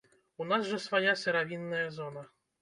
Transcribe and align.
У 0.43 0.47
нас 0.51 0.63
жа 0.69 0.79
свая 0.85 1.13
сыравінная 1.25 1.85
зона! 2.01 2.27